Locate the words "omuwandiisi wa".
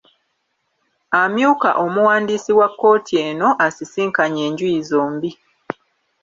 1.83-2.67